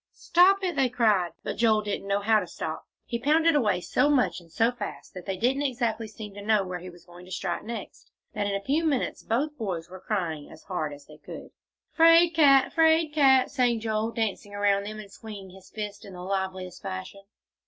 [0.15, 1.33] "Stop it!" they cried.
[1.43, 5.15] But Joel didn't know how to stop; he pounded away so much and so fast,
[5.15, 8.47] and they didn't exactly seem to know where he was going to strike next, that
[8.47, 11.51] in a few minutes both boys were crying as hard as they could.
[11.91, 12.73] "'Fraid cat!
[12.73, 17.21] 'Fraid cat!" sang Joel, dancing around them, and swinging his fists in the liveliest fashion.